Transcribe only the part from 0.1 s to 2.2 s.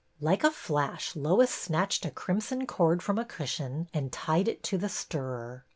''Like a flash Lois snatched a